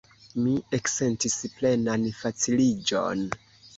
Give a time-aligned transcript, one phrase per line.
[0.45, 3.23] Mi eksentis plenan faciliĝon.